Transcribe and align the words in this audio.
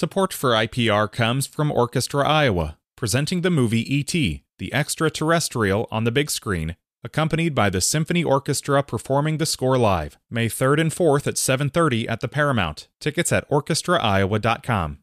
Support 0.00 0.32
for 0.32 0.52
IPR 0.52 1.12
comes 1.12 1.46
from 1.46 1.70
Orchestra 1.70 2.26
Iowa, 2.26 2.78
presenting 2.96 3.42
the 3.42 3.50
movie 3.50 3.82
E.T., 3.94 4.42
the 4.56 4.72
extraterrestrial 4.72 5.86
on 5.90 6.04
the 6.04 6.10
big 6.10 6.30
screen, 6.30 6.76
accompanied 7.04 7.54
by 7.54 7.68
the 7.68 7.82
Symphony 7.82 8.24
Orchestra 8.24 8.82
performing 8.82 9.36
the 9.36 9.44
score 9.44 9.76
live, 9.76 10.16
May 10.30 10.48
3rd 10.48 10.80
and 10.80 10.90
4th 10.90 11.26
at 11.26 11.34
7:30 11.34 12.08
at 12.08 12.20
the 12.20 12.28
Paramount. 12.28 12.88
Tickets 12.98 13.30
at 13.30 13.46
orchestraiowa.com. 13.50 15.00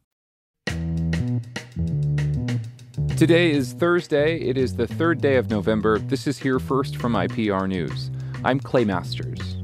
Today 3.16 3.52
is 3.52 3.74
Thursday. 3.74 4.40
It 4.40 4.58
is 4.58 4.74
the 4.74 4.88
third 4.88 5.20
day 5.20 5.36
of 5.36 5.48
November. 5.48 6.00
This 6.00 6.26
is 6.26 6.40
here 6.40 6.58
first 6.58 6.96
from 6.96 7.12
IPR 7.12 7.68
News. 7.68 8.10
I'm 8.44 8.58
Clay 8.58 8.84
Masters. 8.84 9.57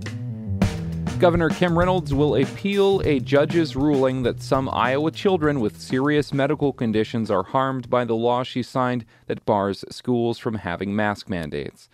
Governor 1.25 1.49
Kim 1.49 1.79
Reynolds 1.79 2.13
will 2.13 2.37
appeal 2.37 3.01
a 3.07 3.19
judge's 3.19 3.75
ruling 3.75 4.25
that 4.25 4.43
some 4.43 4.69
Iowa 4.69 5.11
children 5.11 5.59
with 5.59 5.81
serious 5.81 6.35
medical 6.35 6.71
conditions 6.71 7.31
are 7.31 7.45
harmed 7.45 7.89
by 7.89 8.05
the 8.05 8.15
law 8.15 8.43
she 8.43 8.63
signed 8.63 9.07
that 9.27 9.47
bars 9.47 9.87
schools 9.89 10.39
from 10.39 10.57
having 10.57 10.95
mask 10.95 11.31
mandates. 11.31 11.89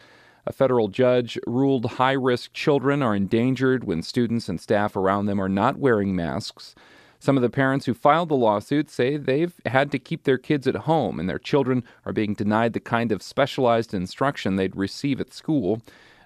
A 0.46 0.52
federal 0.52 0.88
judge 0.88 1.38
ruled 1.46 1.92
high 1.92 2.10
risk 2.10 2.52
children 2.54 3.04
are 3.04 3.14
endangered 3.14 3.84
when 3.84 4.02
students 4.02 4.48
and 4.48 4.60
staff 4.60 4.96
around 4.96 5.26
them 5.26 5.40
are 5.40 5.48
not 5.48 5.78
wearing 5.78 6.16
masks. 6.16 6.74
Some 7.20 7.36
of 7.36 7.42
the 7.44 7.50
parents 7.50 7.86
who 7.86 7.94
filed 7.94 8.30
the 8.30 8.34
lawsuit 8.34 8.90
say 8.90 9.16
they've 9.16 9.54
had 9.64 9.92
to 9.92 10.00
keep 10.00 10.24
their 10.24 10.38
kids 10.38 10.66
at 10.66 10.74
home 10.74 11.20
and 11.20 11.28
their 11.28 11.38
children 11.38 11.84
are 12.04 12.12
being 12.12 12.34
denied 12.34 12.72
the 12.72 12.80
kind 12.80 13.12
of 13.12 13.22
specialized 13.22 13.94
instruction 13.94 14.56
they'd 14.56 14.74
receive 14.74 15.20
at 15.20 15.32
school. 15.32 15.80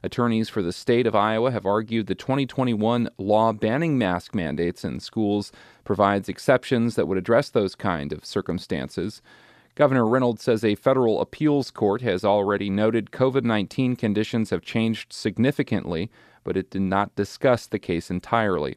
Attorneys 0.05 0.51
for 0.51 0.61
the 0.61 0.71
state 0.71 1.07
of 1.07 1.15
Iowa 1.15 1.51
have 1.51 1.65
argued 1.65 2.09
the 2.09 2.15
2021 2.15 3.09
law 3.17 3.55
banning 3.55 3.97
mask 3.97 4.35
mandates 4.35 4.85
in 4.85 5.01
schools 5.01 5.51
provides 5.83 6.29
exceptions 6.29 6.95
that 6.95 7.09
would 7.09 7.17
address 7.17 7.49
those 7.49 7.75
kind 7.75 8.13
of 8.13 8.23
circumstances. 8.23 9.23
Governor 9.77 10.07
Reynolds 10.07 10.43
says 10.43 10.63
a 10.63 10.75
federal 10.75 11.23
appeals 11.23 11.71
court 11.71 12.03
has 12.03 12.23
already 12.23 12.69
noted 12.69 13.13
COVID 13.13 13.45
19 13.45 13.97
conditions 13.97 14.51
have 14.51 14.61
changed 14.61 15.11
significantly, 15.11 16.11
but 16.45 16.59
it 16.59 16.69
did 16.69 16.83
not 16.83 17.17
discuss 17.17 17.67
the 17.67 17.79
case 17.79 18.11
entirely. 18.11 18.77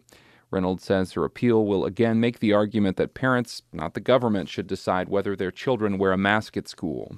Reynolds 0.50 0.86
says 0.86 1.12
her 1.12 1.26
appeal 1.26 1.66
will 1.66 1.84
again 1.84 2.22
make 2.22 2.40
the 2.40 2.54
argument 2.54 2.96
that 2.96 3.14
parents, 3.14 3.64
not 3.74 3.96
the 3.96 4.00
government, 4.00 4.48
should 4.48 4.66
decide 4.66 5.10
whether 5.10 5.36
their 5.36 5.52
children 5.52 5.98
wear 5.98 6.14
a 6.14 6.18
mask 6.18 6.56
at 6.56 6.70
school. 6.70 7.18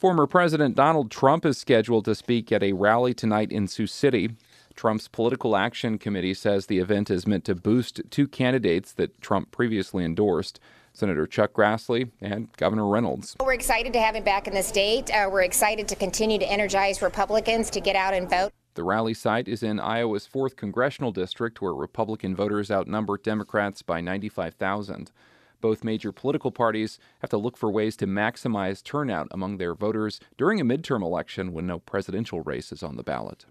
Former 0.00 0.26
President 0.26 0.74
Donald 0.76 1.10
Trump 1.10 1.44
is 1.44 1.58
scheduled 1.58 2.06
to 2.06 2.14
speak 2.14 2.50
at 2.50 2.62
a 2.62 2.72
rally 2.72 3.12
tonight 3.12 3.52
in 3.52 3.68
Sioux 3.68 3.86
City. 3.86 4.30
Trump's 4.74 5.08
Political 5.08 5.54
Action 5.54 5.98
Committee 5.98 6.32
says 6.32 6.64
the 6.64 6.78
event 6.78 7.10
is 7.10 7.26
meant 7.26 7.44
to 7.44 7.54
boost 7.54 8.00
two 8.08 8.26
candidates 8.26 8.92
that 8.94 9.20
Trump 9.20 9.50
previously 9.50 10.02
endorsed. 10.02 10.58
Senator 10.94 11.26
Chuck 11.26 11.52
Grassley 11.52 12.10
and 12.22 12.48
Governor 12.56 12.86
Reynolds. 12.86 13.36
We're 13.40 13.52
excited 13.52 13.92
to 13.92 14.00
have 14.00 14.16
him 14.16 14.24
back 14.24 14.48
in 14.48 14.54
the 14.54 14.62
state. 14.62 15.10
Uh, 15.10 15.28
we're 15.30 15.42
excited 15.42 15.86
to 15.88 15.96
continue 15.96 16.38
to 16.38 16.50
energize 16.50 17.02
Republicans 17.02 17.68
to 17.68 17.80
get 17.80 17.94
out 17.94 18.14
and 18.14 18.28
vote. 18.28 18.52
The 18.74 18.84
rally 18.84 19.12
site 19.12 19.48
is 19.48 19.62
in 19.62 19.78
Iowa's 19.78 20.26
4th 20.26 20.56
congressional 20.56 21.12
district, 21.12 21.60
where 21.60 21.74
Republican 21.74 22.34
voters 22.34 22.70
outnumber 22.70 23.18
Democrats 23.18 23.82
by 23.82 24.00
95,000. 24.00 25.12
Both 25.60 25.84
major 25.84 26.12
political 26.12 26.50
parties 26.50 26.98
have 27.20 27.30
to 27.30 27.38
look 27.38 27.56
for 27.56 27.70
ways 27.70 27.96
to 27.96 28.06
maximize 28.06 28.82
turnout 28.82 29.28
among 29.30 29.56
their 29.56 29.74
voters 29.74 30.20
during 30.36 30.60
a 30.60 30.64
midterm 30.64 31.02
election 31.02 31.52
when 31.52 31.66
no 31.66 31.78
presidential 31.78 32.40
race 32.40 32.72
is 32.72 32.82
on 32.82 32.96
the 32.96 33.02
ballot. 33.02 33.46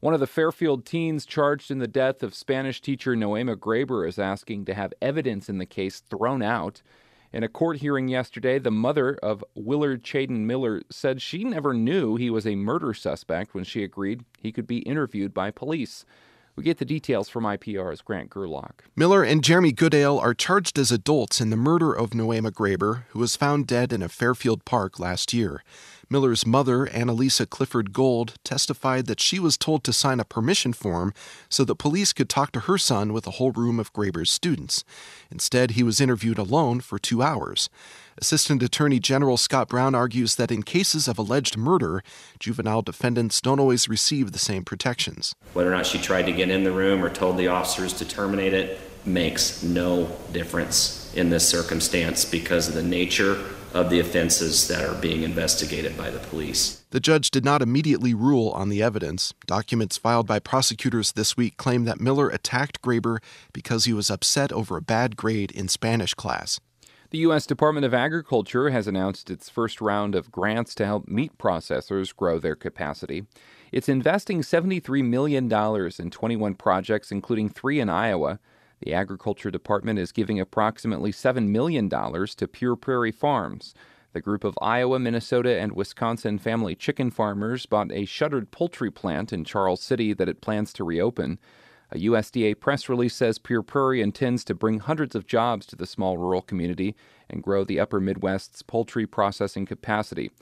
One 0.00 0.14
of 0.14 0.20
the 0.20 0.26
Fairfield 0.26 0.84
teens 0.84 1.24
charged 1.24 1.70
in 1.70 1.78
the 1.78 1.86
death 1.86 2.24
of 2.24 2.34
Spanish 2.34 2.80
teacher 2.80 3.14
Nohema 3.14 3.54
Graber 3.54 4.08
is 4.08 4.18
asking 4.18 4.64
to 4.64 4.74
have 4.74 4.92
evidence 5.00 5.48
in 5.48 5.58
the 5.58 5.66
case 5.66 6.00
thrown 6.00 6.42
out. 6.42 6.82
In 7.32 7.44
a 7.44 7.48
court 7.48 7.76
hearing 7.76 8.08
yesterday, 8.08 8.58
the 8.58 8.72
mother 8.72 9.14
of 9.22 9.44
Willard 9.54 10.02
Chaiden 10.02 10.40
Miller 10.40 10.82
said 10.90 11.22
she 11.22 11.44
never 11.44 11.72
knew 11.72 12.16
he 12.16 12.30
was 12.30 12.48
a 12.48 12.56
murder 12.56 12.92
suspect 12.92 13.54
when 13.54 13.62
she 13.62 13.84
agreed 13.84 14.24
he 14.38 14.50
could 14.50 14.66
be 14.66 14.78
interviewed 14.78 15.32
by 15.32 15.52
police. 15.52 16.04
We 16.54 16.64
get 16.64 16.76
the 16.76 16.84
details 16.84 17.30
from 17.30 17.44
IPR's 17.44 18.02
Grant 18.02 18.28
Gerlock. 18.28 18.80
Miller 18.94 19.22
and 19.22 19.42
Jeremy 19.42 19.72
Goodale 19.72 20.18
are 20.18 20.34
charged 20.34 20.78
as 20.78 20.92
adults 20.92 21.40
in 21.40 21.48
the 21.48 21.56
murder 21.56 21.94
of 21.94 22.10
Nohema 22.10 22.50
Graber, 22.50 23.04
who 23.08 23.20
was 23.20 23.36
found 23.36 23.66
dead 23.66 23.90
in 23.90 24.02
a 24.02 24.08
Fairfield 24.08 24.66
park 24.66 24.98
last 24.98 25.32
year. 25.32 25.64
Miller's 26.12 26.46
mother, 26.46 26.86
Annalisa 26.86 27.48
Clifford 27.48 27.94
Gold, 27.94 28.34
testified 28.44 29.06
that 29.06 29.18
she 29.18 29.38
was 29.38 29.56
told 29.56 29.82
to 29.82 29.92
sign 29.94 30.20
a 30.20 30.24
permission 30.24 30.74
form 30.74 31.14
so 31.48 31.64
that 31.64 31.76
police 31.76 32.12
could 32.12 32.28
talk 32.28 32.52
to 32.52 32.60
her 32.60 32.76
son 32.76 33.14
with 33.14 33.26
a 33.26 33.32
whole 33.32 33.50
room 33.50 33.80
of 33.80 33.92
Graber's 33.94 34.30
students. 34.30 34.84
Instead, 35.30 35.72
he 35.72 35.82
was 35.82 36.00
interviewed 36.00 36.38
alone 36.38 36.80
for 36.80 36.98
two 36.98 37.22
hours. 37.22 37.70
Assistant 38.18 38.62
Attorney 38.62 39.00
General 39.00 39.38
Scott 39.38 39.68
Brown 39.68 39.94
argues 39.94 40.36
that 40.36 40.52
in 40.52 40.62
cases 40.62 41.08
of 41.08 41.18
alleged 41.18 41.56
murder, 41.56 42.04
juvenile 42.38 42.82
defendants 42.82 43.40
don't 43.40 43.58
always 43.58 43.88
receive 43.88 44.32
the 44.32 44.38
same 44.38 44.64
protections. 44.64 45.34
Whether 45.54 45.72
or 45.72 45.76
not 45.76 45.86
she 45.86 45.98
tried 45.98 46.26
to 46.26 46.32
get 46.32 46.50
in 46.50 46.62
the 46.62 46.72
room 46.72 47.02
or 47.02 47.08
told 47.08 47.38
the 47.38 47.48
officers 47.48 47.94
to 47.94 48.04
terminate 48.04 48.52
it 48.52 48.78
makes 49.06 49.62
no 49.62 50.14
difference 50.30 51.01
in 51.14 51.30
this 51.30 51.48
circumstance 51.48 52.24
because 52.24 52.68
of 52.68 52.74
the 52.74 52.82
nature 52.82 53.38
of 53.74 53.90
the 53.90 54.00
offenses 54.00 54.68
that 54.68 54.84
are 54.84 55.00
being 55.00 55.22
investigated 55.22 55.96
by 55.96 56.10
the 56.10 56.18
police. 56.18 56.82
The 56.90 57.00
judge 57.00 57.30
did 57.30 57.44
not 57.44 57.62
immediately 57.62 58.12
rule 58.12 58.50
on 58.50 58.68
the 58.68 58.82
evidence. 58.82 59.32
Documents 59.46 59.96
filed 59.96 60.26
by 60.26 60.38
prosecutors 60.38 61.12
this 61.12 61.36
week 61.36 61.56
claim 61.56 61.84
that 61.84 62.00
Miller 62.00 62.28
attacked 62.28 62.82
Graber 62.82 63.18
because 63.52 63.86
he 63.86 63.92
was 63.92 64.10
upset 64.10 64.52
over 64.52 64.76
a 64.76 64.82
bad 64.82 65.16
grade 65.16 65.50
in 65.52 65.68
Spanish 65.68 66.12
class. 66.12 66.60
The 67.10 67.18
U.S. 67.18 67.46
Department 67.46 67.84
of 67.84 67.92
Agriculture 67.92 68.70
has 68.70 68.86
announced 68.86 69.30
its 69.30 69.50
first 69.50 69.82
round 69.82 70.14
of 70.14 70.32
grants 70.32 70.74
to 70.76 70.86
help 70.86 71.08
meat 71.08 71.36
processors 71.36 72.16
grow 72.16 72.38
their 72.38 72.56
capacity. 72.56 73.26
It's 73.70 73.88
investing 73.88 74.40
$73 74.40 75.04
million 75.04 75.52
in 75.52 76.10
21 76.10 76.54
projects, 76.54 77.10
including 77.12 77.48
three 77.50 77.80
in 77.80 77.88
Iowa. 77.88 78.38
The 78.84 78.94
Agriculture 78.94 79.50
Department 79.52 80.00
is 80.00 80.10
giving 80.10 80.40
approximately 80.40 81.12
$7 81.12 81.46
million 81.46 81.88
to 81.88 82.48
Pure 82.48 82.76
Prairie 82.76 83.12
Farms. 83.12 83.74
The 84.12 84.20
group 84.20 84.42
of 84.42 84.58
Iowa, 84.60 84.98
Minnesota, 84.98 85.56
and 85.60 85.72
Wisconsin 85.72 86.36
family 86.38 86.74
chicken 86.74 87.12
farmers 87.12 87.64
bought 87.64 87.92
a 87.92 88.04
shuttered 88.06 88.50
poultry 88.50 88.90
plant 88.90 89.32
in 89.32 89.44
Charles 89.44 89.80
City 89.80 90.12
that 90.14 90.28
it 90.28 90.40
plans 90.40 90.72
to 90.72 90.84
reopen. 90.84 91.38
A 91.92 91.98
USDA 91.98 92.58
press 92.58 92.88
release 92.88 93.14
says 93.14 93.38
Pure 93.38 93.62
Prairie 93.62 94.02
intends 94.02 94.42
to 94.44 94.54
bring 94.54 94.80
hundreds 94.80 95.14
of 95.14 95.28
jobs 95.28 95.64
to 95.66 95.76
the 95.76 95.86
small 95.86 96.18
rural 96.18 96.42
community 96.42 96.96
and 97.30 97.42
grow 97.42 97.62
the 97.62 97.78
upper 97.78 98.00
Midwest's 98.00 98.62
poultry 98.62 99.06
processing 99.06 99.64
capacity. 99.64 100.32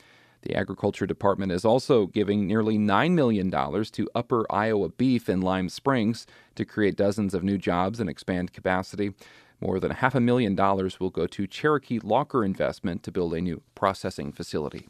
The 0.43 0.57
Agriculture 0.57 1.07
Department 1.07 1.53
is 1.53 1.65
also 1.65 2.07
giving 2.07 2.47
nearly 2.47 2.79
$9 2.79 3.13
million 3.13 3.51
to 3.51 4.09
Upper 4.15 4.47
Iowa 4.51 4.89
Beef 4.89 5.29
in 5.29 5.43
Lime 5.43 5.69
Springs 5.69 6.27
to 6.55 6.65
create 6.65 6.97
dozens 6.97 7.35
of 7.35 7.45
new 7.45 7.59
jobs 7.59 8.01
and 8.01 8.09
expand 8.09 8.53
capacity. 8.53 9.13
More 9.61 9.79
than 9.79 9.91
half 9.91 10.15
a 10.15 10.21
million 10.21 10.55
dollars 10.55 10.99
will 10.99 11.11
go 11.11 11.27
to 11.27 11.47
Cherokee 11.47 12.01
Locker 12.03 12.43
Investment 12.45 13.03
to 13.03 13.13
build 13.13 13.35
a 13.35 13.41
new 13.41 13.61
processing 13.75 14.33
facility. 14.33 14.89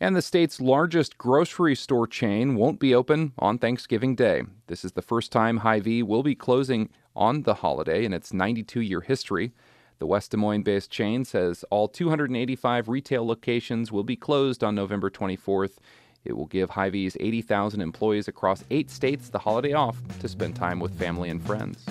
And 0.00 0.14
the 0.14 0.22
state's 0.22 0.60
largest 0.60 1.16
grocery 1.16 1.74
store 1.74 2.06
chain 2.06 2.54
won't 2.54 2.80
be 2.80 2.94
open 2.94 3.32
on 3.38 3.58
Thanksgiving 3.58 4.14
Day. 4.14 4.42
This 4.66 4.84
is 4.84 4.92
the 4.92 5.02
first 5.02 5.32
time 5.32 5.58
Hy-Vee 5.58 6.02
will 6.02 6.22
be 6.22 6.34
closing 6.34 6.90
on 7.14 7.42
the 7.42 7.54
holiday 7.54 8.04
in 8.04 8.12
its 8.12 8.32
92 8.32 8.80
year 8.80 9.00
history. 9.00 9.52
The 9.98 10.06
West 10.06 10.30
Des 10.30 10.36
Moines 10.36 10.62
based 10.62 10.90
chain 10.90 11.24
says 11.24 11.64
all 11.70 11.88
285 11.88 12.88
retail 12.88 13.26
locations 13.26 13.90
will 13.90 14.04
be 14.04 14.16
closed 14.16 14.62
on 14.62 14.74
November 14.74 15.08
24th. 15.08 15.78
It 16.24 16.36
will 16.36 16.46
give 16.46 16.70
Hy-Vee's 16.70 17.16
80,000 17.18 17.80
employees 17.80 18.28
across 18.28 18.62
eight 18.70 18.90
states 18.90 19.30
the 19.30 19.38
holiday 19.38 19.72
off 19.72 19.96
to 20.18 20.28
spend 20.28 20.54
time 20.54 20.80
with 20.80 20.98
family 20.98 21.30
and 21.30 21.42
friends. 21.42 21.86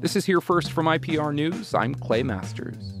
This 0.00 0.16
is 0.16 0.26
Here 0.26 0.42
First 0.42 0.72
from 0.72 0.84
IPR 0.84 1.34
News. 1.34 1.72
I'm 1.72 1.94
Clay 1.94 2.22
Masters. 2.22 3.00